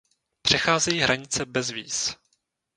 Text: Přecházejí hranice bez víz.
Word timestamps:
Přecházejí 0.41 0.99
hranice 0.99 1.45
bez 1.45 1.69
víz. 1.69 2.15